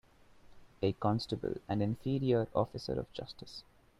A 0.81 0.93
constable 0.93 1.57
an 1.69 1.79
inferior 1.83 2.47
officer 2.55 2.93
of 2.99 3.13
justice. 3.13 3.63